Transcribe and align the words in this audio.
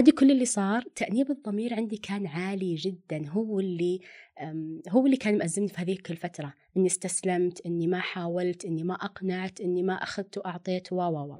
عادي 0.00 0.12
كل 0.12 0.30
اللي 0.30 0.44
صار 0.44 0.82
تأنيب 0.94 1.30
الضمير 1.30 1.74
عندي 1.74 1.96
كان 1.96 2.26
عالي 2.26 2.74
جدا 2.74 3.28
هو 3.28 3.60
اللي 3.60 4.00
هو 4.88 5.06
اللي 5.06 5.16
كان 5.16 5.38
مأزمني 5.38 5.68
في 5.68 5.80
هذيك 5.80 6.10
الفترة 6.10 6.52
إني 6.76 6.86
استسلمت 6.86 7.66
إني 7.66 7.86
ما 7.86 8.00
حاولت 8.00 8.64
إني 8.64 8.84
ما 8.84 8.94
أقنعت 8.94 9.60
إني 9.60 9.82
ما 9.82 9.92
أخذت 9.92 10.38
وأعطيت 10.38 10.92
و 10.92 10.96
و 10.96 11.36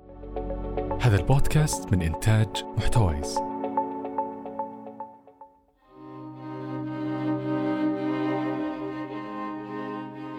هذا 1.00 1.20
البودكاست 1.20 1.92
من 1.92 2.02
إنتاج 2.02 2.64
محتويس. 2.64 3.36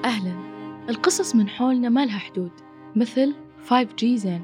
أهلا 0.05 0.33
القصص 0.89 1.35
من 1.35 1.49
حولنا 1.49 1.89
ما 1.89 2.05
لها 2.05 2.17
حدود 2.17 2.51
مثل 2.95 3.35
5G 3.69 4.05
زين 4.05 4.41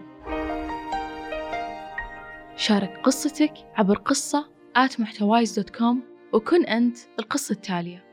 شارك 2.58 3.02
قصتك 3.04 3.54
عبر 3.76 3.98
قصة 3.98 4.50
at 4.76 5.00
محتوايز 5.00 5.60
dot 5.60 5.70
com 5.70 6.04
وكن 6.34 6.66
أنت 6.66 6.98
القصة 7.20 7.54
التالية. 7.54 8.06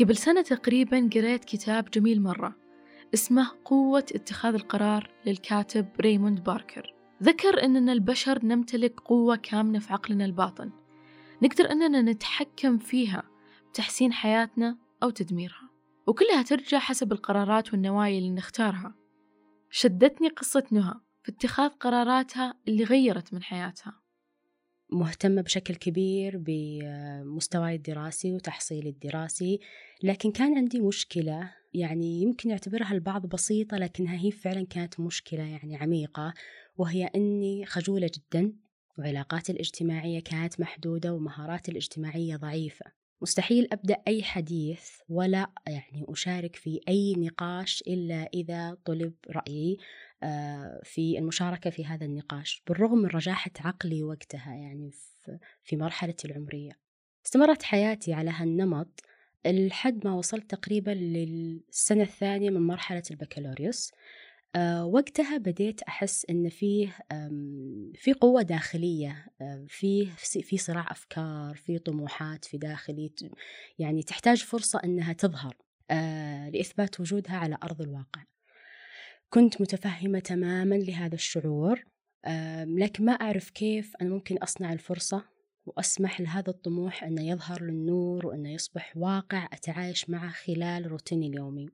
قبل 0.00 0.16
سنة 0.16 0.42
تقريبا 0.42 1.10
قريت 1.14 1.44
كتاب 1.44 1.90
جميل 1.90 2.22
مرة 2.22 2.56
اسمه 3.14 3.50
قوة 3.64 4.04
اتخاذ 4.14 4.54
القرار 4.54 5.10
للكاتب 5.26 5.88
ريموند 6.00 6.44
باركر. 6.44 6.94
ذكر 7.22 7.64
أننا 7.64 7.92
البشر 7.92 8.44
نمتلك 8.44 9.00
قوة 9.00 9.36
كامنة 9.36 9.78
في 9.78 9.92
عقلنا 9.92 10.24
الباطن. 10.24 10.70
نقدر 11.42 11.70
أننا 11.70 12.02
نتحكم 12.02 12.78
فيها 12.78 13.22
بتحسين 13.70 14.12
حياتنا 14.12 14.78
أو 15.02 15.10
تدميرها. 15.10 15.70
وكلها 16.06 16.42
ترجع 16.42 16.78
حسب 16.78 17.12
القرارات 17.12 17.72
والنوايا 17.72 18.18
اللي 18.18 18.30
نختارها. 18.30 18.94
شدتني 19.70 20.28
قصة 20.28 20.64
نهى. 20.70 20.94
في 21.26 21.32
اتخاذ 21.32 21.70
قراراتها 21.70 22.54
اللي 22.68 22.84
غيرت 22.84 23.34
من 23.34 23.42
حياتها. 23.42 24.00
مهتمة 24.92 25.42
بشكل 25.42 25.74
كبير 25.74 26.38
بمستواي 26.38 27.74
الدراسي 27.74 28.32
وتحصيلي 28.32 28.88
الدراسي 28.88 29.60
لكن 30.02 30.32
كان 30.32 30.56
عندي 30.56 30.80
مشكلة 30.80 31.52
يعني 31.74 32.22
يمكن 32.22 32.50
يعتبرها 32.50 32.92
البعض 32.92 33.26
بسيطة 33.26 33.76
لكنها 33.76 34.16
هي 34.16 34.30
فعلا 34.30 34.66
كانت 34.66 35.00
مشكلة 35.00 35.42
يعني 35.42 35.76
عميقة 35.76 36.34
وهي 36.76 37.04
أني 37.04 37.66
خجولة 37.66 38.10
جدا 38.14 38.52
وعلاقاتي 38.98 39.52
الاجتماعية 39.52 40.20
كانت 40.20 40.60
محدودة 40.60 41.14
ومهاراتي 41.14 41.70
الاجتماعية 41.70 42.36
ضعيفة. 42.36 42.86
مستحيل 43.22 43.68
أبدأ 43.72 43.96
أي 44.08 44.22
حديث 44.22 44.90
ولا 45.08 45.50
يعني 45.66 46.04
أشارك 46.08 46.56
في 46.56 46.80
أي 46.88 47.14
نقاش 47.18 47.82
إلا 47.86 48.28
إذا 48.34 48.76
طلب 48.84 49.14
رأيي. 49.30 49.78
في 50.82 51.18
المشاركة 51.18 51.70
في 51.70 51.84
هذا 51.84 52.04
النقاش 52.06 52.62
بالرغم 52.66 52.98
من 52.98 53.06
رجاحة 53.06 53.50
عقلي 53.60 54.02
وقتها 54.02 54.54
يعني 54.54 54.90
في 55.64 55.76
مرحلتي 55.76 56.28
العمرية. 56.28 56.78
استمرت 57.26 57.62
حياتي 57.62 58.12
على 58.12 58.30
هالنمط 58.30 59.00
لحد 59.46 60.06
ما 60.06 60.14
وصلت 60.14 60.50
تقريبا 60.50 60.90
للسنة 60.90 62.02
الثانية 62.02 62.50
من 62.50 62.60
مرحلة 62.60 63.02
البكالوريوس. 63.10 63.92
أه 64.54 64.86
وقتها 64.86 65.38
بديت 65.38 65.82
أحس 65.82 66.26
إن 66.30 66.48
فيه 66.48 66.98
في 67.94 68.12
قوة 68.20 68.42
داخلية 68.42 69.26
فيه 69.68 70.10
في 70.16 70.58
صراع 70.58 70.90
أفكار 70.90 71.54
في 71.54 71.78
طموحات 71.78 72.44
في 72.44 72.58
داخلي 72.58 73.12
يعني 73.78 74.02
تحتاج 74.02 74.44
فرصة 74.44 74.80
إنها 74.84 75.12
تظهر 75.12 75.56
لإثبات 76.50 77.00
وجودها 77.00 77.36
على 77.36 77.58
أرض 77.62 77.82
الواقع. 77.82 78.22
كنت 79.30 79.60
متفهمة 79.60 80.18
تماما 80.18 80.74
لهذا 80.74 81.14
الشعور 81.14 81.84
لكن 82.64 83.04
ما 83.04 83.12
أعرف 83.12 83.50
كيف 83.50 83.92
أنا 84.00 84.10
ممكن 84.10 84.36
أصنع 84.38 84.72
الفرصة 84.72 85.24
وأسمح 85.66 86.20
لهذا 86.20 86.50
الطموح 86.50 87.04
أنه 87.04 87.28
يظهر 87.28 87.62
للنور 87.62 88.26
وأنه 88.26 88.52
يصبح 88.52 88.92
واقع 88.96 89.44
أتعايش 89.52 90.10
معه 90.10 90.30
خلال 90.30 90.90
روتيني 90.90 91.26
اليومي. 91.26 91.68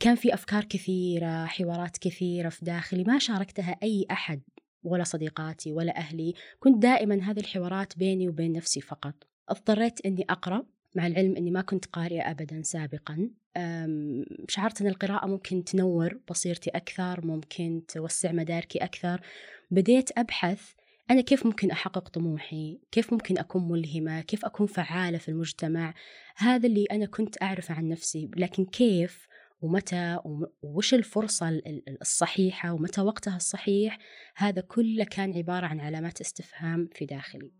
كان 0.00 0.14
في 0.14 0.34
أفكار 0.34 0.64
كثيرة 0.64 1.44
حوارات 1.44 1.98
كثيرة 1.98 2.48
في 2.48 2.64
داخلي 2.64 3.04
ما 3.04 3.18
شاركتها 3.18 3.76
أي 3.82 4.06
أحد 4.10 4.42
ولا 4.82 5.04
صديقاتي 5.04 5.72
ولا 5.72 5.96
أهلي. 5.96 6.34
كنت 6.60 6.82
دائما 6.82 7.22
هذه 7.22 7.40
الحوارات 7.40 7.98
بيني 7.98 8.28
وبين 8.28 8.52
نفسي 8.52 8.80
فقط. 8.80 9.14
اضطريت 9.48 10.06
أني 10.06 10.24
أقرأ 10.30 10.66
مع 10.94 11.06
العلم 11.06 11.36
أني 11.36 11.50
ما 11.50 11.62
كنت 11.62 11.86
قارئة 11.86 12.30
أبدا 12.30 12.62
سابقا. 12.62 13.30
شعرت 14.48 14.80
أن 14.80 14.86
القراءة 14.86 15.26
ممكن 15.26 15.64
تنور 15.64 16.20
بصيرتي 16.30 16.70
أكثر 16.70 17.26
ممكن 17.26 17.82
توسع 17.88 18.32
مداركي 18.32 18.78
أكثر. 18.78 19.20
بديت 19.70 20.18
أبحث 20.18 20.72
أنا 21.10 21.20
كيف 21.20 21.46
ممكن 21.46 21.70
أحقق 21.70 22.08
طموحي؟ 22.08 22.80
كيف 22.92 23.12
ممكن 23.12 23.38
أكون 23.38 23.68
ملهمة؟ 23.68 24.20
كيف 24.20 24.44
أكون 24.44 24.66
فعالة 24.66 25.18
في 25.18 25.28
المجتمع؟ 25.28 25.94
هذا 26.36 26.66
اللي 26.66 26.84
أنا 26.84 27.06
كنت 27.06 27.42
أعرفه 27.42 27.74
عن 27.74 27.88
نفسي. 27.88 28.30
لكن 28.36 28.64
كيف 28.64 29.28
ومتى 29.62 30.18
وش 30.62 30.94
الفرصة 30.94 31.60
الصحيحة 32.00 32.72
ومتى 32.72 33.00
وقتها 33.00 33.36
الصحيح؟ 33.36 33.98
هذا 34.36 34.60
كله 34.60 35.04
كان 35.04 35.36
عبارة 35.36 35.66
عن 35.66 35.80
علامات 35.80 36.20
استفهام 36.20 36.88
في 36.94 37.06
داخلي. 37.06 37.50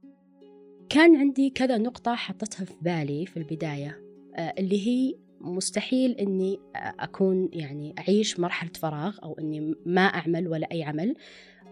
كان 0.91 1.17
عندي 1.17 1.51
كذا 1.51 1.79
نقطة 1.79 2.15
حطتها 2.15 2.65
في 2.65 2.75
بالي 2.83 3.27
في 3.27 3.37
البداية 3.37 4.01
آه، 4.37 4.55
اللي 4.59 4.87
هي 4.87 5.15
مستحيل 5.41 6.11
إني 6.13 6.61
أكون 6.77 7.49
يعني 7.53 7.95
أعيش 7.99 8.41
مرحلة 8.41 8.71
فراغ 8.79 9.19
أو 9.23 9.39
إني 9.39 9.75
ما 9.87 10.03
أعمل 10.03 10.49
ولا 10.49 10.69
أي 10.73 10.83
عمل 10.83 11.15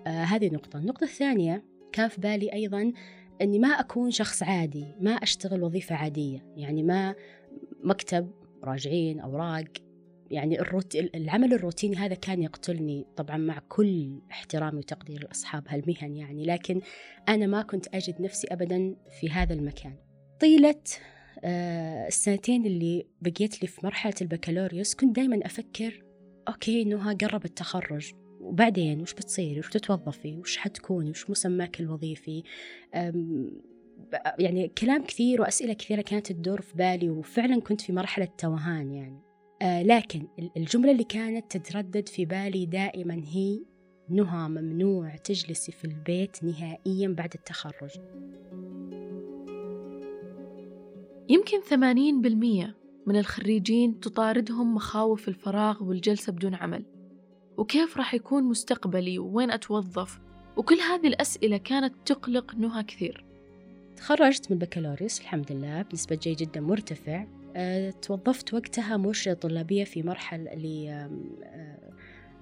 آه 0.07 0.23
هذه 0.25 0.55
نقطة. 0.55 0.79
النقطة 0.79 1.05
الثانية 1.05 1.65
كان 1.93 2.09
في 2.09 2.21
بالي 2.21 2.53
أيضا 2.53 2.93
إني 3.43 3.59
ما 3.59 3.69
أكون 3.69 4.11
شخص 4.11 4.43
عادي 4.43 4.85
ما 5.01 5.11
أشتغل 5.11 5.63
وظيفة 5.63 5.95
عادية 5.95 6.47
يعني 6.57 6.83
ما 6.83 7.15
مكتب 7.85 8.31
راجعين 8.65 9.21
أوراق 9.21 9.65
يعني 10.31 10.61
الروت... 10.61 10.97
العمل 10.97 11.53
الروتيني 11.53 11.97
هذا 11.97 12.15
كان 12.15 12.43
يقتلني 12.43 13.07
طبعا 13.17 13.37
مع 13.37 13.59
كل 13.69 14.21
احترامي 14.31 14.79
وتقدير 14.79 15.23
لأصحاب 15.23 15.65
هالمهن 15.69 16.17
يعني 16.17 16.45
لكن 16.45 16.81
أنا 17.29 17.47
ما 17.47 17.63
كنت 17.63 17.95
أجد 17.95 18.21
نفسي 18.21 18.47
ابدا 18.47 18.97
في 19.21 19.31
هذا 19.31 19.55
المكان. 19.55 19.95
طيله 20.41 20.83
آه، 21.45 22.07
السنتين 22.07 22.67
اللي 22.67 23.07
بقيت 23.23 23.63
لي 23.63 23.69
في 23.69 23.81
مرحلة 23.85 24.15
البكالوريوس 24.21 24.95
كنت 24.95 25.17
دايما 25.17 25.47
أفكر 25.47 26.05
okay 26.49 26.85
نهى 26.85 27.15
قرب 27.15 27.45
التخرج. 27.45 28.13
وبعدين 28.41 29.01
وش 29.01 29.15
بتصيري 29.15 29.59
وش 29.59 29.69
تتوظفي 29.69 30.37
وش 30.37 30.57
حتكوني 30.57 31.11
وش 31.11 31.31
مسماك 31.31 31.81
الوظيفي؟ 31.81 32.43
يعني 34.39 34.69
كلام 34.69 35.05
كثير 35.05 35.41
وأسئلة 35.41 35.73
كثيرة 35.73 36.03
كانت 36.03 36.33
تدور 36.33 36.61
في 36.61 36.77
بالي 36.77 37.11
وفعلا 37.11 37.61
كنت 37.61 37.81
في 37.81 37.93
مرحلة 37.93 38.29
توهان 38.39 38.93
يعني. 38.93 39.28
لكن 39.63 40.27
الجملة 40.57 40.93
اللي 40.93 41.05
كانت 41.05 41.57
تتردد 41.57 42.09
في 42.09 42.25
بالي 42.25 42.67
دائما 42.67 43.15
هي 43.15 43.61
نهى 44.09 44.49
ممنوع 44.49 45.17
تجلسي 45.17 45.73
في 45.73 45.85
البيت 45.85 46.45
نهائيا 46.45 47.09
بعد 47.09 47.35
التخرج. 47.35 47.91
يمكن 51.29 51.61
80% 51.61 52.75
من 53.07 53.17
الخريجين 53.17 54.01
تطاردهم 54.01 54.75
مخاوف 54.75 55.29
الفراغ 55.29 55.85
والجلسة 55.85 56.33
بدون 56.33 56.55
عمل. 56.55 56.85
وكيف 57.57 57.97
راح 57.97 58.15
يكون 58.15 58.45
مستقبلي؟ 58.45 59.19
ووين 59.19 59.51
أتوظف؟ 59.51 60.19
وكل 60.57 60.75
هذه 60.75 61.07
الأسئلة 61.07 61.57
كانت 61.57 61.95
تقلق 62.07 62.55
نهى 62.55 62.83
كثير. 62.83 63.25
تخرجت 63.97 64.51
من 64.51 64.57
البكالوريوس 64.57 65.21
الحمد 65.21 65.53
لله 65.53 65.83
بنسبة 65.83 66.17
جيد 66.17 66.37
جدا 66.37 66.61
مرتفع. 66.61 67.27
توظفت 68.03 68.55
وقتها 68.55 68.97
مرشدة 68.97 69.35
طلابية 69.35 69.85
في 69.85 70.03
مرحلة 70.03 70.51
أه، 70.53 71.11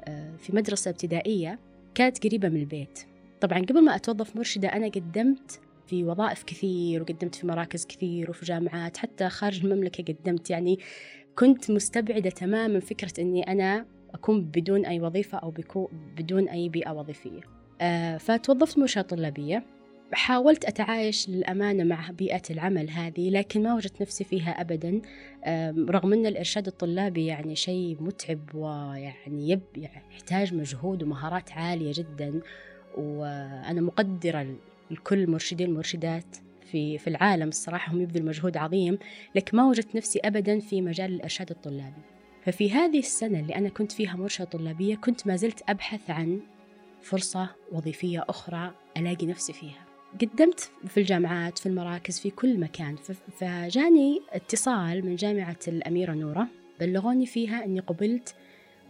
أه، 0.04 0.37
في 0.37 0.56
مدرسة 0.56 0.91
ابتدائية 0.91 1.59
كانت 1.94 2.27
قريبة 2.27 2.49
من 2.49 2.60
البيت. 2.60 3.00
طبعا 3.41 3.59
قبل 3.59 3.84
ما 3.84 3.97
أتوظف 3.97 4.37
مرشدة 4.37 4.69
أنا 4.69 4.88
قدمت 4.88 5.60
في 5.87 6.04
وظائف 6.04 6.43
كثير 6.43 7.03
وقدمت 7.03 7.34
في 7.34 7.47
مراكز 7.47 7.86
كثير 7.86 8.30
وفي 8.30 8.45
جامعات 8.45 8.97
حتى 8.97 9.28
خارج 9.28 9.65
المملكة 9.65 10.15
قدمت. 10.15 10.51
يعني 10.51 10.78
كنت 11.39 11.71
مستبعدة 11.71 12.30
تماما 12.30 12.80
فكرة 12.80 13.21
أني 13.21 13.42
أنا 13.42 13.86
أكون 14.15 14.45
بدون 14.45 14.86
أي 14.86 15.01
وظيفة 15.01 15.39
أو 15.39 15.54
بدون 16.16 16.48
أي 16.48 16.69
بيئة 16.69 16.91
وظيفية. 16.91 17.41
آه 17.80 18.16
فتوظفت 18.16 18.78
مرشدة 18.78 19.03
طلابية. 19.03 19.76
حاولت 20.13 20.65
أتعايش 20.65 21.29
للأمانة 21.29 21.85
مع 21.85 22.11
بيئة 22.11 22.43
العمل 22.51 22.91
هذه 22.91 23.31
لكن 23.31 23.63
ما 23.63 23.75
وجدت 23.75 24.03
نفسي 24.03 24.25
فيها 24.25 24.51
أبدا. 24.51 25.01
رغم 25.91 26.13
أن 26.13 26.27
الإرشاد 26.27 26.67
الطلابي 26.67 27.27
يعني 27.27 27.57
شيء 27.57 27.97
متعب 28.01 28.55
ويعني 28.55 29.49
يب 29.51 29.63
يعني 29.77 30.07
يحتاج 30.13 30.55
مجهود 30.55 31.03
ومهارات 31.03 31.53
عالية 31.53 31.93
جدا 31.95 32.41
وأنا 32.97 33.81
مقدرة 33.81 34.57
لكل 34.91 35.31
مرشدين 35.31 35.69
المرشدات 35.69 36.37
في 36.71 36.99
في 36.99 37.07
العالم 37.07 37.49
الصراحة 37.49 37.93
هم 37.93 38.01
يبذلوا 38.01 38.29
مجهود 38.29 38.57
عظيم 38.57 38.99
لكن 39.35 39.57
ما 39.57 39.69
وجدت 39.69 39.97
نفسي 39.97 40.19
أبدا 40.19 40.61
في 40.61 40.83
مجال 40.83 41.15
الإرشاد 41.15 41.51
الطلابي. 41.51 42.03
ففي 42.43 42.71
هذه 42.71 42.99
السنة 42.99 43.41
اللي 43.41 43.55
أنا 43.55 43.69
كنت 43.69 43.93
فيها 43.93 44.17
مرشدة 44.17 44.45
طلابية 44.45 44.97
كنت 44.97 45.27
ما 45.27 45.37
زلت 45.37 45.63
أبحث 45.69 46.11
عن 46.11 46.41
فرصة 47.03 47.49
وظيفية 47.73 48.25
أخرى 48.29 48.75
ألاقي 48.97 49.27
نفسي 49.27 49.53
فيها. 49.53 49.85
قدمت 50.21 50.71
في 50.89 51.01
الجامعات 51.01 51.59
في 51.59 51.66
المراكز 51.66 52.21
في 52.21 52.30
كل 52.30 52.60
مكان. 52.60 52.97
فجاني 53.39 54.22
اتصال 54.33 55.07
من 55.07 55.16
جامعة 55.16 55.59
الأميرة 55.68 56.13
نورة 56.13 56.48
بلغوني 56.80 57.27
فيها 57.27 57.65
أني 57.65 57.80
قبلت 57.80 58.34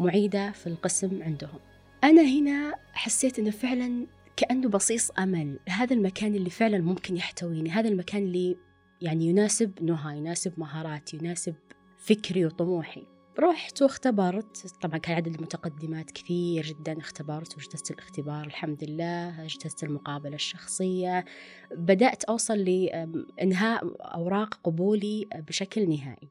معيدة 0.01 0.51
في 0.51 0.67
القسم 0.67 1.23
عندهم. 1.23 1.61
أنا 2.05 2.23
هنا 2.23 2.75
حسيت 2.93 3.39
أنه 3.39 3.51
فعلا 3.51 4.07
كأنه 4.37 4.69
بصيص 4.69 5.11
أمل. 5.11 5.59
هذا 5.69 5.95
المكان 5.95 6.35
اللي 6.35 6.51
فعلا 6.51 6.79
ممكن 6.79 7.17
يحتويني. 7.17 7.71
هذا 7.71 7.89
المكان 7.89 8.23
اللي 8.23 8.57
يعني 9.03 9.27
يناسب 9.27 9.83
نهى 9.83 10.17
يناسب 10.17 10.53
مهاراتي 10.57 11.17
يناسب 11.17 11.55
فكري 11.99 12.47
وطموحي. 12.47 13.16
رحت 13.39 13.83
واختبرت. 13.83 14.67
طبعا 14.83 14.99
كان 14.99 15.17
عدد 15.17 15.35
المتقدمات 15.35 16.11
كثير 16.11 16.67
جدا. 16.67 16.99
اختبرت 16.99 17.55
واجتزت 17.55 17.91
الاختبار 17.91 18.47
الحمد 18.47 18.85
لله. 18.85 19.45
اجتزت 19.45 19.83
المقابلة 19.85 20.35
الشخصية. 20.35 21.25
بدأت 21.73 22.25
أوصل 22.25 22.59
لإنهاء 22.59 23.97
أوراق 24.01 24.55
قبولي 24.55 25.29
بشكل 25.49 25.89
نهائي. 25.89 26.29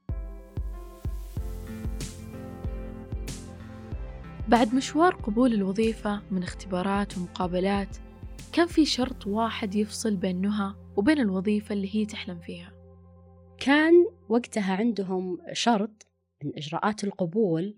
بعد 4.48 4.76
مشوار 4.76 5.16
قبول 5.16 5.54
الوظيفة 5.54 6.22
من 6.32 6.44
اختبارات 6.44 7.18
ومقابلات 7.18 7.98
كان 8.54 8.68
في 8.68 8.86
شرط 8.86 9.28
واحد 9.28 9.76
يفصل 9.76 10.16
بين 10.16 10.42
نهى 10.42 10.74
وبين 10.96 11.20
الوظيفة 11.20 11.74
اللي 11.74 11.96
هي 11.96 12.06
تحلم 12.06 12.40
فيها. 12.40 12.72
كان 13.58 13.94
وقتها 14.30 14.76
عندهم 14.76 15.38
شرط 15.54 16.08
من 16.46 16.52
إجراءات 16.58 17.04
القبول 17.04 17.78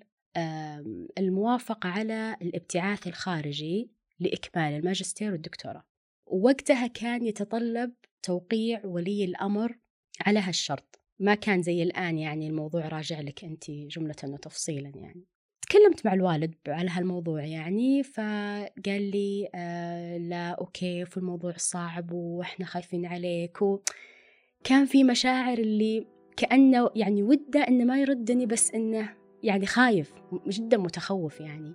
الموافقة 1.17 1.89
على 1.89 2.37
الابتعاث 2.41 3.07
الخارجي 3.07 3.91
لإكمال 4.19 4.73
الماجستير 4.73 5.31
والدكتوراه. 5.31 5.83
ووقتها 6.25 6.87
كان 6.87 7.25
يتطلب 7.25 7.93
توقيع 8.23 8.85
ولي 8.85 9.25
الأمر 9.25 9.77
على 10.21 10.39
هالشرط. 10.39 10.99
ما 11.19 11.35
كان 11.35 11.61
زي 11.61 11.83
الآن 11.83 12.17
يعني 12.17 12.47
الموضوع 12.47 12.87
راجع 12.87 13.19
لك 13.19 13.43
أنت 13.43 13.71
جملة 13.71 14.15
وتفصيلا 14.23 14.91
يعني. 14.95 15.25
تكلمت 15.61 16.05
مع 16.05 16.13
الوالد 16.13 16.55
على 16.67 16.89
هالموضوع 16.89 17.45
يعني 17.45 18.03
فقال 18.03 19.11
لي 19.11 19.49
آه 19.55 20.17
لا 20.17 20.49
أوكي 20.49 21.05
في 21.05 21.17
الموضوع 21.17 21.53
صعب 21.57 22.11
وإحنا 22.11 22.65
خايفين 22.65 23.05
عليك. 23.05 23.61
وكان 23.61 24.85
في 24.85 25.03
مشاعر 25.03 25.57
اللي 25.57 26.16
كأنه 26.37 26.89
يعني 26.95 27.23
ودة 27.23 27.59
إنه 27.59 27.83
ما 27.83 28.01
يردني 28.01 28.45
بس 28.45 28.71
إنه 28.71 29.09
يعني 29.43 29.65
خايف 29.65 30.13
جدا 30.47 30.77
متخوف 30.77 31.39
يعني. 31.39 31.73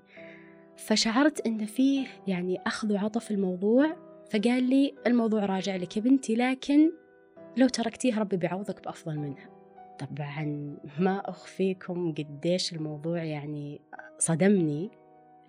فشعرت 0.77 1.47
إن 1.47 1.67
فيه 1.67 2.07
يعني 2.27 2.61
أخذ 2.67 2.93
وعطف 2.93 3.31
الموضوع 3.31 3.97
فقال 4.31 4.63
لي 4.63 4.95
الموضوع 5.07 5.45
راجع 5.45 5.77
لك 5.77 5.97
يا 5.97 6.03
بنتي 6.03 6.35
لكن 6.35 6.91
لو 7.57 7.69
تركتيه 7.69 8.19
ربي 8.19 8.37
بيعوضك 8.37 8.85
بأفضل 8.85 9.19
منها. 9.19 9.49
طبعا 9.99 10.77
ما 10.99 11.31
أخفيكم 11.31 12.15
قديش 12.15 12.73
الموضوع 12.73 13.23
يعني 13.23 13.81
صدمني 14.19 14.91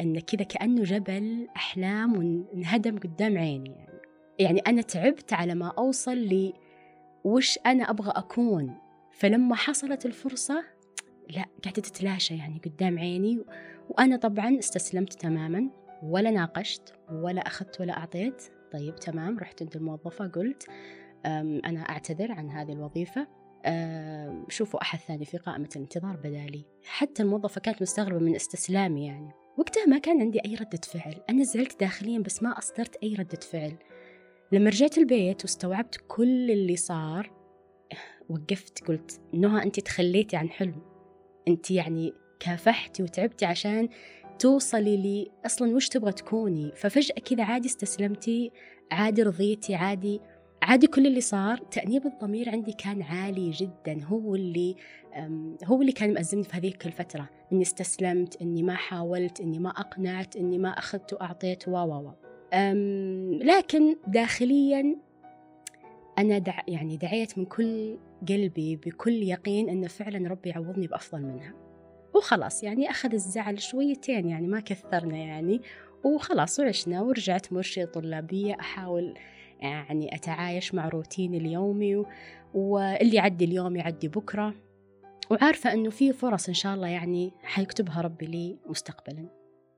أن 0.02 0.20
كذا 0.20 0.44
كأنه 0.44 0.84
جبل 0.84 1.48
أحلام 1.56 2.18
وانهدم 2.18 2.98
قدام 2.98 3.38
عيني 3.38 3.70
يعني. 3.70 4.00
يعني 4.40 4.60
أنا 4.60 4.82
تعبت 4.82 5.34
على 5.34 5.56
ما 5.56 5.68
أوصل 5.78 6.18
لي 6.18 6.54
وش 7.24 7.60
أنا 7.66 7.90
أبغى 7.90 8.12
أكون. 8.16 8.83
فلما 9.14 9.56
حصلت 9.56 10.06
الفرصة 10.06 10.64
لا 11.30 11.46
قاعدة 11.64 11.82
تتلاشى 11.82 12.38
يعني 12.38 12.62
قدام 12.66 13.00
عيني 13.00 13.44
وأنا 13.90 14.18
طبعا 14.18 14.60
استسلمت 14.60 15.14
تماما 15.14 15.70
ولا 16.04 16.32
ناقشت 16.32 16.94
ولا 17.12 17.42
أخذت 17.42 17.82
ولا 17.82 17.98
أعطيت. 17.98 18.44
طيب 18.72 18.96
تمام 18.96 19.40
رحت 19.40 19.62
عند 19.62 19.76
الموظفة 19.76 20.28
قلت 20.28 20.64
أنا 21.66 21.80
أعتذر 21.90 22.32
عن 22.32 22.50
هذه 22.50 22.72
الوظيفة. 22.72 23.28
شوفوا 24.50 24.82
أحد 24.82 25.00
ثاني 25.00 25.26
في 25.26 25.38
قائمة 25.38 25.70
الانتظار 25.76 26.16
بدالي. 26.16 26.66
حتى 26.86 27.24
الموظفة 27.24 27.62
كانت 27.62 27.82
مستغربة 27.82 28.20
من 28.20 28.36
استسلامي 28.36 29.08
يعني. 29.08 29.32
وقتها 29.58 29.86
ما 29.86 29.98
كان 29.98 30.22
عندي 30.22 30.40
أي 30.46 30.56
ردة 30.56 30.82
فعل. 30.84 31.16
أنا 31.30 31.44
زعلت 31.44 31.80
داخليا 31.80 32.20
بس 32.20 32.44
ما 32.44 32.58
أصدرت 32.58 32.96
أي 33.04 33.14
ردة 33.14 33.40
فعل. 33.40 33.76
لما 34.52 34.70
رجعت 34.70 34.98
البيت 34.98 35.42
واستوعبت 35.42 36.04
كل 36.08 36.52
اللي 36.52 36.76
صار 36.76 37.43
وقفت 38.30 38.88
قلت 38.88 39.22
نهى 39.34 39.64
أنت 39.64 39.80
تخليتي 39.80 40.36
عن 40.36 40.50
حلم. 40.50 40.82
أنت 41.48 41.72
يعني 41.72 42.14
كافحتي 42.40 43.04
وتعبتي 43.04 43.46
عشان 43.46 43.90
توصلي 44.40 44.98
لي 44.98 45.32
أصلا 45.46 45.76
وش 45.76 45.90
تبغى 45.90 46.12
تكوني. 46.12 46.72
ففجأة 46.76 47.16
كذا 47.16 47.44
عادي 47.44 47.68
استسلمتي 47.68 48.52
عادي 48.92 49.24
رضيتي 49.24 49.76
عادي 49.76 50.22
عادي 50.62 50.88
كل 50.88 51.08
اللي 51.08 51.22
صار. 51.22 51.58
تأنيب 51.58 52.06
الضمير 52.06 52.50
عندي 52.50 52.74
كان 52.74 53.02
عالي 53.02 53.50
جدا 53.50 54.04
هو 54.04 54.36
اللي 54.36 54.76
هو 55.66 55.82
اللي 55.82 55.92
كان 55.92 56.14
مأزمني 56.14 56.44
في 56.44 56.58
هذيك 56.58 56.86
الفترة. 56.86 57.30
إني 57.54 57.62
استسلمت 57.62 58.42
إني 58.42 58.64
ما 58.64 58.76
حاولت 58.76 59.42
إني 59.42 59.60
ما 59.60 59.70
أقنعت 59.70 60.36
إني 60.36 60.58
ما 60.58 60.70
أخذت 60.70 61.14
وأعطيت 61.14 61.68
و 61.68 61.72
و 61.72 62.12
لكن 63.42 63.96
داخليا 64.08 64.96
أنا 66.18 66.38
دع 66.38 66.62
يعني 66.68 66.98
دعيت 66.98 67.38
من 67.38 67.46
كل 67.46 67.98
قلبي 68.30 68.76
بكل 68.76 69.14
يقين 69.14 69.70
أن 69.70 69.88
فعلا 69.88 70.30
ربي 70.30 70.50
يعوضني 70.50 70.88
بأفضل 70.88 71.22
منها. 71.22 71.54
وخلاص 72.16 72.64
يعني 72.64 72.90
أخذ 72.90 73.14
الزعل 73.14 73.62
شويتين 73.62 74.30
يعني 74.30 74.48
ما 74.48 74.60
كثرنا 74.60 75.18
يعني 75.18 75.62
وخلاص 76.04 76.60
وعشنا 76.60 77.02
ورجعت 77.02 77.54
مرشدة 77.54 77.86
طلابية 77.86 78.54
أحاول 78.60 79.14
يعني 79.60 80.16
أتعايش 80.16 80.74
مع 80.74 80.90
روتيني 80.90 81.38
اليومي 81.38 82.06
واللي 82.54 83.16
يعدي 83.16 83.46
اليوم 83.46 83.76
يعدي 83.76 84.08
بكرة. 84.08 84.56
وعارفة 85.32 85.74
أنه 85.74 85.90
في 85.90 86.14
فرص 86.14 86.48
إن 86.48 86.54
شاء 86.54 86.76
الله 86.76 86.88
يعني 86.88 87.34
حيكتبها 87.44 88.02
ربي 88.02 88.26
لي 88.26 88.58
مستقبلا. 88.66 89.28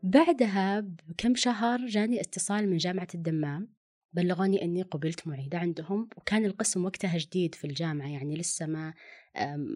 بعدها 0.03 0.79
بكم 0.79 1.35
شهر 1.35 1.85
جاني 1.85 2.21
اتصال 2.21 2.69
من 2.69 2.77
جامعة 2.77 3.07
الدمام. 3.15 3.75
بلغوني 4.15 4.63
أني 4.63 4.81
قبلت 4.81 5.27
معيدة 5.27 5.57
عندهم 5.57 6.09
وكان 6.17 6.45
القسم 6.45 6.85
وقتها 6.85 7.17
جديد 7.17 7.56
في 7.56 7.67
الجامعة 7.67 8.07
يعني 8.07 8.35
لسه 8.35 8.65
ما 8.65 8.94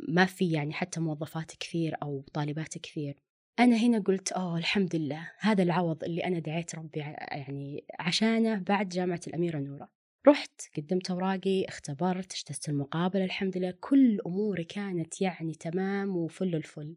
ما 0.08 0.26
في 0.26 0.52
يعني 0.52 0.74
حتى 0.74 1.00
موظفات 1.00 1.52
كثير 1.52 1.96
أو 2.04 2.26
طالبات 2.34 2.78
كثير. 2.78 3.16
أنا 3.60 3.76
هنا 3.76 4.00
قلت 4.00 4.32
أوه 4.32 4.58
الحمد 4.58 4.96
لله 4.96 5.32
هذا 5.40 5.64
العوض 5.64 6.04
اللي 6.04 6.24
أنا 6.24 6.40
دعيت 6.40 6.76
ربي 6.76 7.00
يعني 7.00 7.86
عشانه 8.00 8.56
بعد 8.56 8.90
جامعة 8.90 9.22
الأميرة 9.28 9.58
نورة 9.60 9.90
رحت 10.28 10.62
قدمت 10.78 11.12
أوراقي 11.12 11.66
اختبرت 11.66 12.34
اجتزت 12.34 12.70
المقابلة 12.70 13.26
الحمد 13.26 13.58
لله 13.58 13.74
كل 13.80 14.22
أموري 14.26 14.64
كانت 14.64 15.22
يعني 15.22 15.54
تمام 15.54 16.18
وفل 16.18 16.56
الفل. 16.56 16.96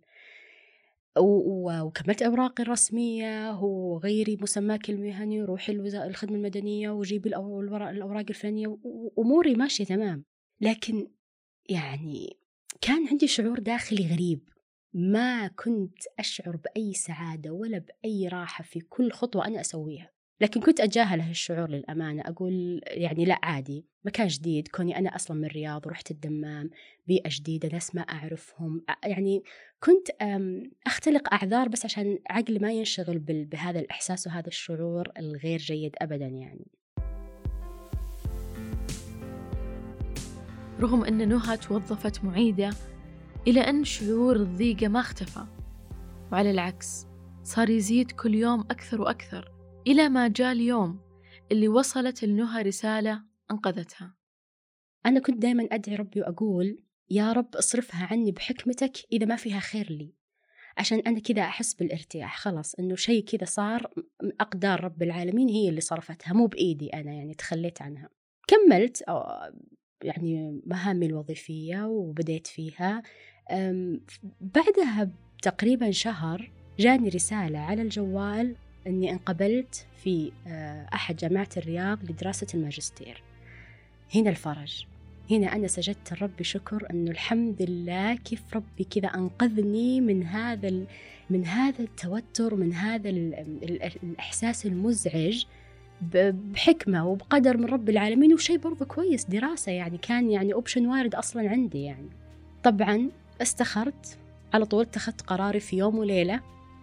وكملت 1.18 2.22
أوراقي 2.22 2.62
الرسمية 2.62 3.60
وغيري 3.60 4.38
مسماك 4.40 4.90
المهني 4.90 5.42
وروحي 5.42 5.72
الوزارة 5.72 6.06
الخدمة 6.06 6.36
المدنية 6.36 6.90
وجيبي 6.90 7.28
الأوراق 7.28 8.24
الفلانية 8.28 8.78
وأموري 8.84 9.54
ماشية 9.54 9.84
تمام. 9.84 10.24
لكن 10.60 11.10
يعني 11.68 12.36
كان 12.80 13.08
عندي 13.08 13.26
شعور 13.26 13.58
داخلي 13.58 14.06
غريب. 14.06 14.48
ما 14.94 15.46
كنت 15.48 15.98
أشعر 16.18 16.56
بأي 16.56 16.92
سعادة 16.94 17.50
ولا 17.50 17.78
بأي 17.78 18.28
راحة 18.28 18.64
في 18.64 18.80
كل 18.80 19.12
خطوة 19.12 19.46
أنا 19.46 19.60
أسويها. 19.60 20.10
لكن 20.42 20.60
كنت 20.60 20.80
أتجاهل 20.80 21.20
هالشعور 21.20 21.70
للأمانة. 21.70 22.22
أقول 22.26 22.80
يعني 22.86 23.24
لا 23.24 23.38
عادي 23.42 23.84
مكان 24.04 24.26
جديد 24.26 24.68
كوني 24.68 24.98
أنا 24.98 25.16
أصلا 25.16 25.36
من 25.36 25.44
الرياض 25.44 25.86
ورحت 25.86 26.10
الدمام 26.10 26.70
بيئة 27.06 27.28
جديدة 27.32 27.68
ناس 27.68 27.94
ما 27.94 28.02
أعرفهم. 28.02 28.84
يعني 29.04 29.42
كنت 29.80 30.08
أختلق 30.86 31.34
أعذار 31.34 31.68
بس 31.68 31.84
عشان 31.84 32.18
عقلي 32.30 32.58
ما 32.58 32.72
ينشغل 32.72 33.18
بهذا 33.18 33.80
الإحساس 33.80 34.26
وهذا 34.26 34.48
الشعور 34.48 35.08
الغير 35.18 35.58
جيد 35.58 35.96
أبدا 35.98 36.26
يعني. 36.26 36.66
رغم 40.80 41.04
أن 41.04 41.28
نهى 41.28 41.56
توظفت 41.56 42.24
معيدة 42.24 42.70
إلى 43.46 43.60
أن 43.60 43.84
شعور 43.84 44.36
الضيقة 44.36 44.88
ما 44.88 45.00
اختفى 45.00 45.44
وعلى 46.32 46.50
العكس 46.50 47.06
صار 47.42 47.70
يزيد 47.70 48.10
كل 48.10 48.34
يوم 48.34 48.60
أكثر 48.60 49.00
وأكثر. 49.00 49.51
إلى 49.86 50.08
ما 50.08 50.28
جاء 50.28 50.52
اليوم 50.52 51.00
اللي 51.52 51.68
وصلت 51.68 52.24
لنهى 52.24 52.62
رسالة 52.62 53.22
أنقذتها. 53.50 54.14
أنا 55.06 55.20
كنت 55.20 55.38
دائما 55.38 55.68
أدعي 55.72 55.96
ربي 55.96 56.20
وأقول 56.20 56.78
يا 57.10 57.32
رب 57.32 57.56
اصرفها 57.56 58.06
عني 58.06 58.32
بحكمتك 58.32 58.92
إذا 59.12 59.26
ما 59.26 59.36
فيها 59.36 59.60
خير 59.60 59.92
لي. 59.92 60.14
عشان 60.78 60.98
أنا 60.98 61.20
كذا 61.20 61.42
أحس 61.42 61.74
بالارتياح 61.74 62.38
خلاص 62.38 62.74
إنه 62.74 62.94
شيء 62.94 63.24
كذا 63.24 63.44
صار 63.44 63.90
أقدار 64.40 64.84
رب 64.84 65.02
العالمين 65.02 65.48
هي 65.48 65.68
اللي 65.68 65.80
صرفتها 65.80 66.32
مو 66.32 66.46
بإيدي 66.46 66.88
أنا 66.88 67.12
يعني 67.12 67.34
تخليت 67.34 67.82
عنها. 67.82 68.08
كملت 68.46 69.04
يعني 70.04 70.60
مهامي 70.66 71.06
الوظيفية 71.06 71.86
وبديت 71.86 72.46
فيها. 72.46 73.02
بعدها 74.40 75.10
تقريبا 75.42 75.90
شهر 75.90 76.52
جاني 76.78 77.08
رسالة 77.08 77.58
على 77.58 77.82
الجوال 77.82 78.56
أني 78.86 79.12
انقبلت 79.12 79.86
في 80.02 80.32
آه، 80.46 80.86
أحد 80.94 81.16
جامعات 81.16 81.58
الرياض 81.58 82.10
لدراسة 82.10 82.46
الماجستير. 82.54 83.22
هنا 84.14 84.30
الفرج. 84.30 84.84
هنا 85.30 85.56
أنا 85.56 85.68
سجدت 85.68 86.12
لربي 86.12 86.44
شكر 86.44 86.86
أنه 86.90 87.10
الحمد 87.10 87.62
لله 87.62 88.14
كيف 88.14 88.42
ربي 88.54 88.84
كذا 88.84 89.08
أنقذني 89.08 90.00
من 90.00 90.22
هذا. 90.22 90.84
من 91.30 91.46
هذا 91.46 91.80
التوتر 91.80 92.54
من 92.54 92.72
هذا 92.72 93.10
ال... 93.10 93.34
ال... 93.34 93.82
الإحساس 94.02 94.66
المزعج 94.66 95.44
بحكمة 96.12 97.08
وبقدر 97.08 97.56
من 97.56 97.64
رب 97.64 97.88
العالمين 97.88 98.34
وشيء 98.34 98.58
برضه 98.58 98.84
كويس 98.84 99.24
دراسة 99.24 99.72
يعني 99.72 99.98
كان 99.98 100.30
يعني 100.30 100.54
أوبشن 100.54 100.86
وارد 100.86 101.14
أصلا 101.14 101.50
عندي 101.50 101.82
يعني. 101.82 102.08
طبعا 102.62 103.10
استخرت 103.42 104.18
على 104.54 104.64
طول 104.64 104.82
اتخذت 104.82 105.20
قراري 105.20 105.60
في 105.60 105.76
يوم 105.76 105.98
وليلة. 105.98 106.40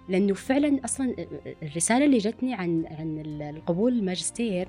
لأنه 0.10 0.34
فعلا 0.34 0.80
أصلا 0.86 1.16
الرسالة 1.64 2.06
اللي 2.06 2.18
جتني 2.18 2.54
عن 2.54 2.86
عن 2.86 3.24
القبول 3.56 3.94
الماجستير 3.94 4.68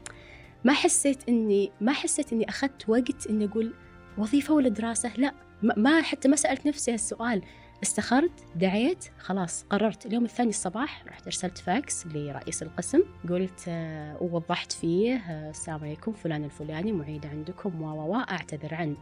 ما 0.64 0.72
حسيت 0.72 1.28
إني 1.28 1.70
ما 1.80 1.92
حسيت 1.92 2.32
إني 2.32 2.48
أخذت 2.48 2.88
وقت 2.88 3.26
إني 3.30 3.44
أقول 3.44 3.74
وظيفة 4.18 4.54
ولا 4.54 4.68
دراسة 4.68 5.12
لا. 5.16 5.34
ما 5.62 6.02
حتى 6.02 6.28
ما 6.28 6.36
سألت 6.36 6.66
نفسي 6.66 6.92
هالسؤال. 6.92 7.42
استخرت 7.82 8.30
دعيت 8.56 9.04
خلاص. 9.18 9.64
قررت 9.70 10.06
اليوم 10.06 10.24
الثاني 10.24 10.50
الصباح 10.50 11.04
رحت 11.06 11.24
أرسلت 11.26 11.58
فاكس 11.58 12.06
لرئيس 12.06 12.62
القسم. 12.62 13.00
قلت 13.28 13.64
آه 13.68 14.22
ووضحت 14.22 14.72
فيه 14.72 15.14
آه 15.14 15.50
السلام 15.50 15.80
عليكم 15.84 16.12
فلان 16.12 16.44
الفلاني 16.44 16.92
معيدة 16.92 17.28
عندكم 17.28 17.82
و 17.82 18.14
أعتذر 18.16 18.74
عن 18.74 18.96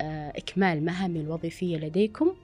آه 0.00 0.32
إكمال 0.36 0.84
مهامي 0.84 1.20
الوظيفية 1.20 1.76
لديكم. 1.76 2.34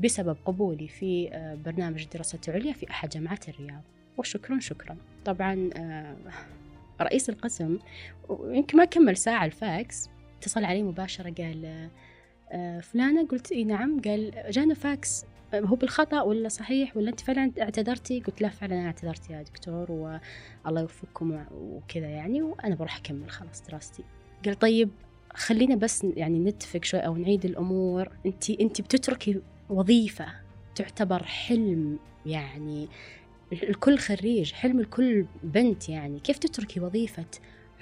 بسبب 0.00 0.36
قبولي 0.44 0.88
في 0.88 1.28
آه 1.32 1.54
برنامج 1.54 2.02
الدراسات 2.02 2.48
العليا 2.48 2.72
في 2.72 2.90
أحد 2.90 3.08
جامعات 3.08 3.48
الرياض. 3.48 3.82
وشكرا 4.18 4.60
شكرا. 4.60 4.96
طبعا 5.24 5.70
آه 5.76 6.16
رئيس 7.00 7.28
القسم 7.30 7.78
يمكن 8.30 8.78
ما 8.78 8.84
كمل 8.84 9.16
ساعة 9.16 9.44
الفاكس 9.44 10.10
اتصل 10.38 10.64
علي 10.64 10.82
مباشرة 10.82 11.30
قال 11.30 11.88
آه، 12.52 12.80
فلانة. 12.80 13.26
قلت 13.26 13.52
إي 13.52 13.64
نعم. 13.64 14.00
قال 14.00 14.32
جانا 14.50 14.74
فاكس. 14.74 15.24
هو 15.54 15.76
بالخطأ 15.76 16.22
ولا 16.22 16.48
صحيح 16.48 16.96
ولا 16.96 17.10
أنت 17.10 17.20
فعلا 17.20 17.52
اعتذرتي؟ 17.60 18.20
قلت 18.20 18.42
لا 18.42 18.48
فعلا 18.48 18.74
أنا 18.74 18.86
اعتذرت 18.86 19.30
يا 19.30 19.42
دكتور 19.42 19.92
والله 19.92 20.80
يوفقكم 20.80 21.44
وكذا 21.52 22.06
يعني 22.06 22.42
وأنا 22.42 22.74
بروح 22.74 22.96
أكمل 22.96 23.30
خلاص 23.30 23.62
دراستي. 23.62 24.04
قال 24.44 24.58
طيب 24.58 24.90
خلينا 25.34 25.74
بس 25.74 26.06
يعني 26.16 26.38
نتفق 26.38 26.84
شوي 26.84 27.00
أو 27.00 27.16
نعيد 27.16 27.44
الأمور. 27.44 28.08
أنت 28.26 28.50
أنت 28.50 28.80
بتتركي 28.80 29.40
وظيفة 29.70 30.26
تعتبر 30.74 31.22
حلم 31.22 31.98
يعني 32.26 32.88
الكل 33.52 33.98
خريج 33.98 34.52
حلم 34.52 34.80
الكل 34.80 35.26
بنت 35.42 35.88
يعني. 35.88 36.20
كيف 36.20 36.38
تتركي 36.38 36.80
وظيفة 36.80 37.26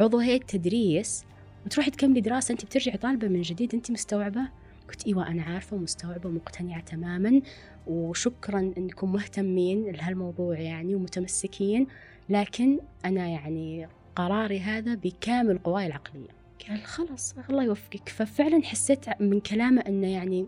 عضو 0.00 0.18
هيئة 0.18 0.42
تدريس 0.42 1.24
وتروحي 1.66 1.90
تكملي 1.90 2.20
دراسة؟ 2.20 2.52
أنت 2.52 2.64
بترجعي 2.64 2.96
طالبة 2.96 3.28
من 3.28 3.42
جديد 3.42 3.74
أنت 3.74 3.90
مستوعبة؟ 3.90 4.40
قلت 4.88 5.06
إيوة 5.06 5.28
أنا 5.28 5.42
عارفة 5.42 5.76
ومستوعبة 5.76 6.28
ومقتنعة 6.28 6.80
تماما. 6.80 7.40
وشكرا 7.86 8.72
أنكم 8.78 9.12
مهتمين 9.12 9.90
لهالموضوع 9.90 10.58
يعني 10.58 10.94
ومتمسكين. 10.94 11.86
لكن 12.28 12.78
أنا 13.04 13.28
يعني 13.28 13.88
قراري 14.16 14.60
هذا 14.60 14.94
بكامل 14.94 15.58
قواي 15.58 15.86
العقلية. 15.86 16.28
قال 16.68 16.82
خلاص 16.82 17.34
الله 17.50 17.64
يوفقك. 17.64 18.08
ففعلا 18.08 18.62
حسيت 18.62 19.22
من 19.22 19.40
كلامه 19.40 19.80
أنه 19.80 20.06
يعني 20.06 20.46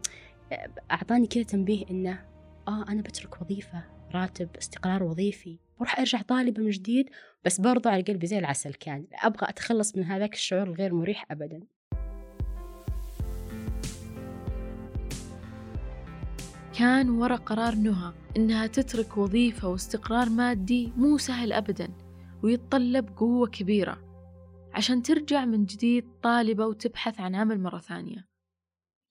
أعطاني 0.91 1.27
كذا 1.27 1.43
تنبيه 1.43 1.85
أنه 1.91 2.25
آه 2.69 2.89
أنا 2.89 3.03
بترك 3.03 3.43
وظيفة 3.43 3.85
راتب 4.15 4.49
استقرار 4.57 5.03
وظيفي 5.03 5.59
وراح 5.79 5.99
أرجع 5.99 6.23
طالبة 6.23 6.63
من 6.63 6.71
جديد 6.71 7.11
بس 7.45 7.61
برضو 7.61 7.89
على 7.89 8.03
قلبي 8.03 8.27
زي 8.27 8.39
العسل 8.39 8.75
كان. 8.75 9.07
أبغى 9.13 9.49
أتخلص 9.49 9.97
من 9.97 10.05
هذاك 10.05 10.35
الشعور 10.35 10.63
الغير 10.63 10.95
مريح 10.95 11.27
أبدا. 11.31 11.61
كان 16.79 17.11
ورا 17.11 17.37
قرار 17.37 17.75
نهى 17.75 18.13
إنها 18.37 18.67
تترك 18.67 19.17
وظيفة 19.17 19.69
واستقرار 19.69 20.29
مادي 20.29 20.93
مو 20.97 21.19
سهل 21.19 21.53
أبدا 21.53 21.89
ويتطلب 22.43 23.09
قوة 23.17 23.49
كبيرة 23.49 23.99
عشان 24.75 25.03
ترجع 25.03 25.45
من 25.45 25.65
جديد 25.65 26.05
طالبة 26.23 26.67
وتبحث 26.67 27.21
عن 27.21 27.35
عمل 27.35 27.61
مرة 27.61 27.79
ثانية. 27.79 28.29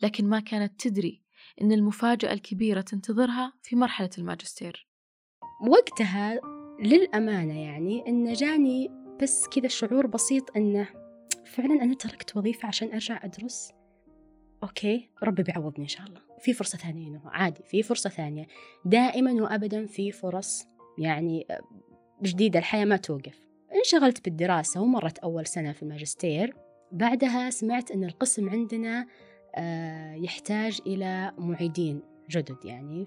لكن 0.01 0.29
ما 0.29 0.39
كانت 0.39 0.81
تدري 0.87 1.24
إن 1.61 1.71
المفاجأة 1.71 2.33
الكبيرة 2.33 2.81
تنتظرها 2.81 3.53
في 3.61 3.75
مرحلة 3.75 4.09
الماجستير. 4.17 4.87
وقتها 5.67 6.39
للأمانة 6.79 7.61
يعني 7.61 8.07
إنه 8.07 8.33
جاني 8.33 8.89
بس 9.21 9.47
كذا 9.47 9.67
شعور 9.67 10.07
بسيط 10.07 10.57
إنه 10.57 10.87
فعلا 11.45 11.83
أنا 11.83 11.95
تركت 11.95 12.37
وظيفة 12.37 12.67
عشان 12.67 12.91
أرجع 12.93 13.25
أدرس. 13.25 13.71
أوكي 14.63 15.09
ربي 15.23 15.43
بيعوضني 15.43 15.83
إن 15.83 15.87
شاء 15.89 16.07
الله. 16.07 16.21
في 16.39 16.53
فرصة 16.53 16.77
ثانية 16.77 17.07
إنه 17.07 17.21
عادي 17.25 17.63
في 17.63 17.83
فرصة 17.83 18.09
ثانية. 18.09 18.47
دائما 18.85 19.31
وأبدا 19.31 19.85
في 19.85 20.11
فرص 20.11 20.67
يعني 20.97 21.47
جديدة 22.23 22.59
الحياة 22.59 22.85
ما 22.85 22.97
توقف. 22.97 23.41
انشغلت 23.75 24.25
بالدراسة 24.25 24.81
ومرت 24.81 25.17
أول 25.19 25.45
سنة 25.45 25.71
في 25.71 25.83
الماجستير. 25.83 26.55
بعدها 26.91 27.49
سمعت 27.49 27.91
أن 27.91 28.03
القسم 28.03 28.49
عندنا 28.49 29.07
يحتاج 30.15 30.79
إلى 30.87 31.31
معيدين 31.37 32.01
جدد 32.29 32.65
يعني 32.65 33.05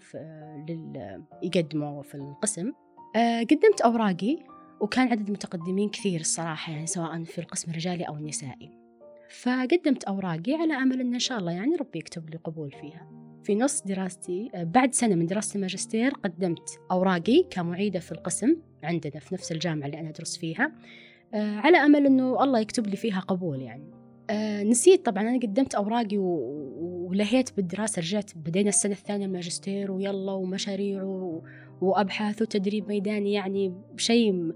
لل... 0.69 1.23
يقدموا 1.43 2.03
في 2.03 2.15
القسم. 2.15 2.73
آه، 3.17 3.41
قدمت 3.41 3.81
أوراقي 3.81 4.39
وكان 4.81 5.09
عدد 5.09 5.31
متقدمين 5.31 5.89
كثير 5.89 6.21
الصراحة 6.21 6.73
يعني 6.73 6.87
سواء 6.87 7.25
في 7.25 7.39
القسم 7.39 7.71
الرجالي 7.71 8.05
أو 8.05 8.17
النسائي. 8.17 8.71
فقدمت 9.31 10.05
أوراقي 10.05 10.55
على 10.55 10.75
أمل 10.75 11.01
أن 11.01 11.15
إن 11.15 11.19
شاء 11.19 11.39
الله 11.39 11.53
يعني 11.53 11.77
ربي 11.77 11.99
يكتب 11.99 12.31
لي 12.31 12.37
قبول 12.37 12.71
فيها. 12.71 13.11
في 13.43 13.55
نص 13.55 13.83
دراستي 13.83 14.51
آه، 14.55 14.65
بعد 14.65 14.95
سنة 14.95 15.15
من 15.15 15.27
دراسة 15.27 15.57
الماجستير 15.57 16.11
قدمت 16.11 16.81
أوراقي 16.91 17.45
كمعيدة 17.51 18.01
في 18.01 18.13
القسم 18.13 18.57
عندنا 18.83 19.21
في 19.21 19.35
نفس 19.35 19.53
الجامعة 19.53 19.87
اللي 19.87 20.01
أنا 20.01 20.09
أدرس 20.09 20.39
فيها. 20.39 20.73
على 21.35 21.77
أمل 21.77 22.07
أنه 22.07 22.45
الله 22.45 22.61
يكتب 22.61 22.87
لي 22.87 22.97
فيها 22.97 23.21
قبول 23.21 23.63
يعني. 23.63 23.98
آه 24.31 24.63
نسيت 24.63 25.07
طبعا 25.07 25.23
أنا 25.23 25.39
قدمت 25.39 25.75
أوراقي 25.75 26.19
و... 26.19 26.69
ولهيت 27.09 27.57
بالدراسة 27.57 28.01
رجعت 28.01 28.31
بدينا 28.37 28.69
السنة 28.69 28.93
الثانية 28.93 29.27
الماجستير 29.27 29.93
ويلا 29.93 30.33
ومشاريع 30.33 31.03
و... 31.03 31.43
وأبحاث 31.81 32.43
وتدريب 32.43 32.89
ميداني 32.89 33.33
يعني 33.33 33.75
شيء 33.97 34.53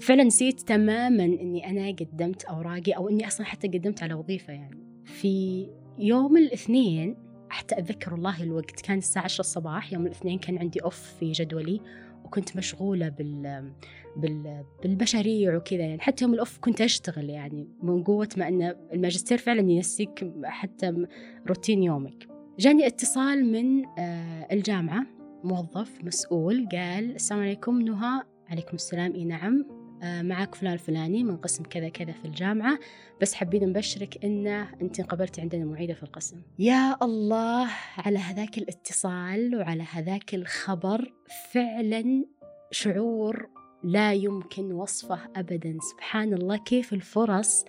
فعلا 0.00 0.24
نسيت 0.24 0.60
تماما 0.60 1.24
إني 1.24 1.70
أنا 1.70 1.90
قدمت 1.90 2.44
أوراقي 2.44 2.92
أو 2.92 3.08
إني 3.08 3.26
أصلا 3.26 3.46
حتى 3.46 3.68
قدمت 3.68 4.02
على 4.02 4.14
وظيفة 4.14 4.52
يعني. 4.52 4.78
في 5.04 5.66
يوم 5.98 6.36
الاثنين 6.36 7.16
حتى 7.48 7.78
أتذكر 7.78 8.12
والله 8.12 8.42
الوقت 8.42 8.80
كان 8.80 8.98
الساعة 8.98 9.24
10 9.24 9.40
الصباح 9.40 9.92
يوم 9.92 10.06
الاثنين 10.06 10.38
كان 10.38 10.58
عندي 10.58 10.80
أوف 10.80 11.14
في 11.20 11.32
جدولي. 11.32 11.80
وكنت 12.30 12.56
مشغولة 12.56 13.08
بال 13.08 13.72
بال 14.16 14.64
بالمشاريع 14.82 15.56
وكذا 15.56 15.80
يعني. 15.80 16.00
حتى 16.00 16.24
يوم 16.24 16.34
الأوف 16.34 16.58
كنت 16.58 16.80
أشتغل 16.80 17.30
يعني 17.30 17.68
من 17.82 18.02
قوة 18.02 18.28
ما 18.36 18.48
أن 18.48 18.76
الماجستير 18.92 19.38
فعلا 19.38 19.70
ينسيك 19.70 20.32
حتى 20.44 21.06
روتين 21.48 21.82
يومك. 21.82 22.28
جاني 22.58 22.86
اتصال 22.86 23.52
من 23.52 23.86
آه، 23.98 24.48
الجامعة 24.52 25.06
موظف 25.44 26.04
مسؤول 26.04 26.68
قال 26.72 27.14
السلام 27.14 27.40
عليكم 27.40 27.80
نهى. 27.80 28.22
عليكم 28.48 28.74
السلام 28.74 29.14
إي 29.14 29.24
نعم. 29.24 29.79
معك 30.02 30.54
فلان 30.54 30.72
الفلاني 30.72 31.24
من 31.24 31.36
قسم 31.36 31.64
كذا 31.64 31.88
كذا 31.88 32.12
في 32.12 32.24
الجامعة 32.24 32.78
بس 33.20 33.34
حابين 33.34 33.68
نبشرك 33.68 34.24
إن 34.24 34.46
أنت 34.82 35.00
انقبلتي 35.00 35.40
عندنا 35.40 35.64
معيدة 35.64 35.94
في 35.94 36.02
القسم. 36.02 36.36
يا 36.58 36.96
الله 37.02 37.68
على 37.98 38.18
هذاك 38.18 38.58
الاتصال 38.58 39.56
وعلى 39.56 39.82
هذاك 39.92 40.34
الخبر 40.34 41.12
فعلا 41.52 42.24
شعور 42.70 43.48
لا 43.84 44.12
يمكن 44.12 44.72
وصفه 44.72 45.18
أبدا. 45.36 45.78
سبحان 45.90 46.34
الله 46.34 46.56
كيف 46.56 46.92
الفرص 46.92 47.64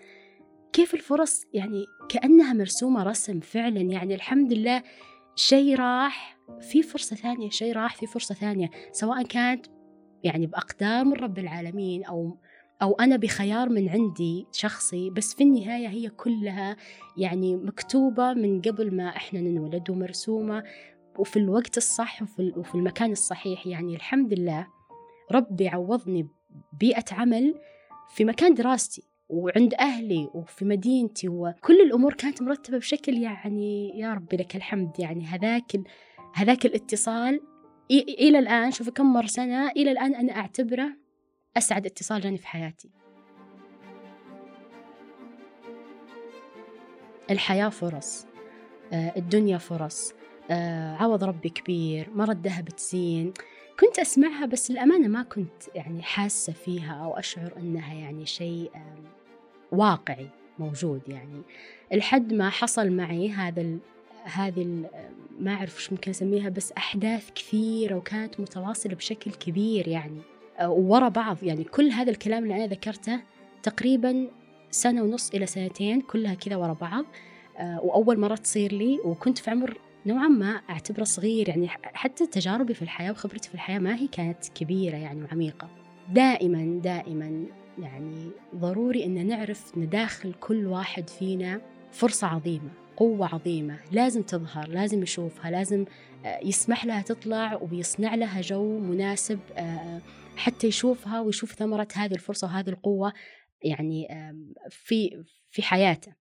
كيف 0.73 0.93
الفرص؟ 0.93 1.45
يعني 1.53 1.85
كأنها 2.09 2.53
مرسومة 2.53 3.03
رسم 3.03 3.39
فعلا. 3.39 3.81
يعني 3.81 4.15
الحمد 4.15 4.53
لله 4.53 4.83
شيء 5.35 5.75
راح 5.75 6.37
في 6.61 6.83
فرصة 6.83 7.15
ثانية 7.15 7.49
شيء 7.49 7.73
راح 7.73 7.95
في 7.95 8.07
فرصة 8.07 8.35
ثانية 8.35 8.69
سواء 8.91 9.23
كانت 9.23 9.65
يعني 10.23 10.47
بأقدار 10.47 11.05
من 11.05 11.13
رب 11.13 11.39
العالمين 11.39 12.03
أو 12.03 12.37
أو 12.81 12.93
أنا 12.93 13.15
بخيار 13.15 13.69
من 13.69 13.89
عندي 13.89 14.47
شخصي 14.51 15.09
بس 15.09 15.33
في 15.33 15.43
النهاية 15.43 15.87
هي 15.87 16.09
كلها 16.09 16.77
يعني 17.17 17.55
مكتوبة 17.55 18.33
من 18.33 18.61
قبل 18.61 18.95
ما 18.95 19.09
إحنا 19.09 19.41
ننولد 19.41 19.89
ومرسومة 19.89 20.63
وفي 21.19 21.39
الوقت 21.39 21.77
الصح 21.77 22.21
وفي, 22.21 22.75
المكان 22.75 23.11
الصحيح. 23.11 23.67
يعني 23.67 23.95
الحمد 23.95 24.33
لله 24.33 24.67
ربي 25.31 25.67
عوضني 25.67 26.27
بيئة 26.79 27.05
عمل 27.11 27.55
في 28.09 28.25
مكان 28.25 28.53
دراستي 28.53 29.03
وعند 29.29 29.73
أهلي 29.73 30.29
وفي 30.33 30.65
مدينتي 30.65 31.29
وكل 31.29 31.81
الأمور 31.81 32.13
كانت 32.13 32.41
مرتبة 32.41 32.77
بشكل 32.77 33.17
يعني 33.17 33.99
يا 33.99 34.13
ربي 34.13 34.37
لك 34.37 34.55
الحمد. 34.55 34.99
يعني 34.99 35.25
هذاك 35.25 35.71
هذاك 36.33 36.65
الاتصال 36.65 37.41
إلى 37.99 38.39
الآن 38.39 38.71
شوف 38.71 38.89
كم 38.89 39.13
مر 39.13 39.25
سنة 39.25 39.69
إلى 39.69 39.91
الآن 39.91 40.15
أنا 40.15 40.35
أعتبره 40.35 40.89
أسعد 41.57 41.85
اتصال 41.85 42.21
جاني 42.21 42.37
في 42.37 42.47
حياتي. 42.47 42.89
الحياة 47.29 47.69
فرص 47.69 48.25
آه، 48.93 49.13
الدنيا 49.17 49.57
فرص 49.57 50.13
آه، 50.51 50.95
عوض 50.95 51.23
ربي 51.23 51.49
كبير 51.49 52.09
مرة 52.15 52.31
الذهب 52.31 52.69
تزين. 52.69 53.33
كنت 53.79 53.99
أسمعها 53.99 54.45
بس 54.45 54.71
الأمانة 54.71 55.07
ما 55.07 55.23
كنت 55.23 55.75
يعني 55.75 56.03
حاسة 56.03 56.53
فيها 56.53 56.93
أو 56.93 57.13
أشعر 57.19 57.53
أنها 57.57 57.93
يعني 57.93 58.25
شيء 58.25 58.71
واقعي 59.71 60.27
موجود 60.59 61.01
يعني. 61.07 61.41
لحد 61.93 62.33
ما 62.33 62.49
حصل 62.49 62.89
معي 62.89 63.29
هذا 63.29 63.77
هذه 64.23 64.89
ما 65.41 65.53
أعرف 65.53 65.83
شو 65.83 65.91
ممكن 65.91 66.11
أسميها 66.11 66.49
بس 66.49 66.71
أحداث 66.71 67.31
كثيرة 67.35 67.95
وكانت 67.95 68.39
متواصلة 68.39 68.95
بشكل 68.95 69.31
كبير 69.31 69.87
يعني. 69.87 70.21
ورا 70.63 71.09
بعض 71.09 71.37
يعني 71.43 71.63
كل 71.63 71.89
هذا 71.89 72.11
الكلام 72.11 72.43
اللي 72.43 72.55
أنا 72.55 72.67
ذكرته 72.67 73.19
تقريبا 73.63 74.27
سنة 74.71 75.03
ونص 75.03 75.29
إلى 75.33 75.45
سنتين 75.45 76.01
كلها 76.01 76.33
كذا 76.33 76.55
ورا 76.55 76.73
بعض. 76.73 77.05
وأول 77.59 78.19
مرة 78.19 78.35
تصير 78.35 78.73
لي 78.73 78.99
وكنت 79.05 79.37
في 79.37 79.51
عمر 79.51 79.77
نوعا 80.05 80.27
ما 80.27 80.61
أعتبره 80.69 81.03
صغير 81.03 81.49
يعني 81.49 81.67
حتى 81.83 82.27
تجاربي 82.27 82.73
في 82.73 82.81
الحياة 82.81 83.11
وخبرتي 83.11 83.49
في 83.49 83.55
الحياة 83.55 83.79
ما 83.79 83.95
هي 83.95 84.07
كانت 84.07 84.47
كبيرة 84.55 84.95
يعني 84.95 85.23
وعميقة. 85.23 85.69
دائما 86.09 86.79
دائما 86.83 87.45
يعني 87.79 88.29
ضروري 88.55 89.05
أن 89.05 89.27
نعرف 89.27 89.77
نداخل 89.77 90.33
كل 90.33 90.65
واحد 90.65 91.09
فينا 91.09 91.61
فرصة 91.91 92.27
عظيمة. 92.27 92.80
قوة 92.97 93.33
عظيمة 93.33 93.79
لازم 93.91 94.21
تظهر 94.21 94.67
لازم 94.67 95.03
يشوفها 95.03 95.51
لازم 95.51 95.85
آه، 96.25 96.39
يسمح 96.43 96.85
لها 96.85 97.01
تطلع 97.01 97.59
ويصنع 97.71 98.15
لها 98.15 98.41
جو 98.41 98.79
مناسب 98.79 99.39
آه، 99.57 100.01
حتى 100.35 100.67
يشوفها 100.67 101.21
ويشوف 101.21 101.53
ثمرة 101.53 101.87
هذه 101.95 102.13
الفرصة 102.13 102.47
وهذه 102.47 102.69
القوة 102.69 103.13
يعني 103.61 104.07
في 104.69 105.23
في 105.51 105.61
حياته. 105.61 106.13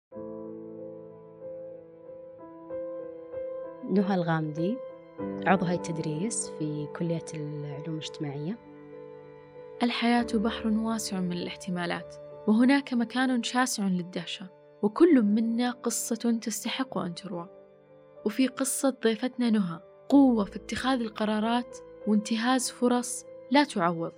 نهى 3.91 4.15
الغامدي 4.15 4.77
عضو 5.47 5.67
هيئة 5.67 5.77
التدريس 5.77 6.51
في 6.59 6.89
كلية 6.97 7.25
العلوم 7.35 7.95
الاجتماعية. 7.95 8.59
الحياة 9.83 10.27
بحر 10.35 10.69
واسع 10.69 11.21
من 11.21 11.33
الاحتمالات 11.33 12.17
وهناك 12.49 12.95
مكان 12.95 13.43
شاسع 13.43 13.89
للدهشة. 13.89 14.60
وكل 14.83 15.23
منا 15.23 15.71
قصة 15.71 16.39
تستحق 16.43 16.99
أن 16.99 17.15
تروى. 17.15 17.49
وفي 18.25 18.47
قصة 18.47 18.97
ضيفتنا 19.05 19.51
نهى 19.51 19.81
قوة 20.09 20.45
في 20.45 20.57
اتخاذ 20.57 21.01
القرارات 21.01 21.79
وانتهاز 22.07 22.71
فرص 22.71 23.25
لا 23.51 23.65
تعوض. 23.65 24.13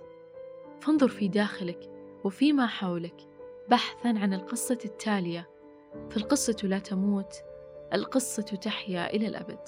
فانظر 0.81 1.07
في 1.07 1.27
داخلك 1.27 1.89
وفيما 2.23 2.67
حولك 2.67 3.27
بحثا 3.69 4.07
عن 4.07 4.33
القصة 4.33 4.79
التالية. 4.85 5.49
فالقصة 6.09 6.57
لا 6.63 6.79
تموت 6.79 7.33
القصة 7.93 8.43
تحيا 8.43 9.15
إلى 9.15 9.27
الأبد. 9.27 9.59